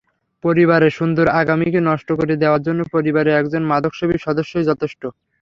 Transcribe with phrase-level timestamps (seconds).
[0.43, 5.01] পরিবারের সুন্দর আগামীকে নষ্ট করে দেওয়ার জন্য পরিবারে একজন মাদকসেবী সদস্যই যথেষ্ট।